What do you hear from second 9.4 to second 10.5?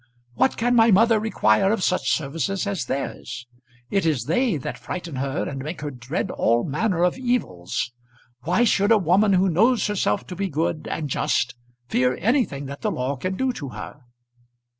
knows herself to be